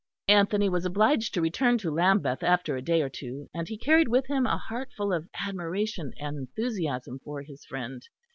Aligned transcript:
Anthony 0.29 0.67
was 0.67 0.83
obliged 0.83 1.31
to 1.35 1.41
return 1.41 1.77
to 1.77 1.91
Lambeth 1.91 2.41
after 2.41 2.75
a 2.75 2.81
day 2.81 3.03
or 3.03 3.07
two, 3.09 3.49
and 3.53 3.67
he 3.67 3.77
carried 3.77 4.07
with 4.07 4.25
him 4.25 4.47
a 4.47 4.57
heart 4.57 4.89
full 4.97 5.13
of 5.13 5.29
admiration 5.39 6.11
and 6.17 6.37
enthusiasm 6.39 7.19
for 7.23 7.43
his 7.43 7.63
friend. 7.65 8.01